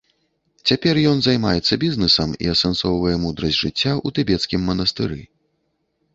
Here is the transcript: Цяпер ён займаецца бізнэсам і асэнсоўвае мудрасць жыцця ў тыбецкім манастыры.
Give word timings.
Цяпер 0.69 0.99
ён 1.11 1.19
займаецца 1.25 1.73
бізнэсам 1.83 2.33
і 2.47 2.49
асэнсоўвае 2.55 3.15
мудрасць 3.27 3.61
жыцця 3.63 3.93
ў 3.93 4.07
тыбецкім 4.21 4.61
манастыры. 4.73 5.21